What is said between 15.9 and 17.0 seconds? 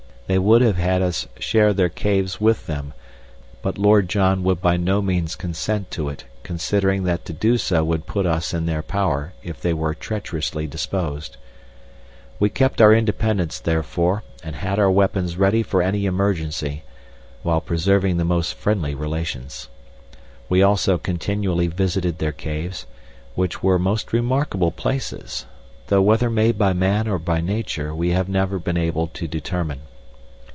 emergency,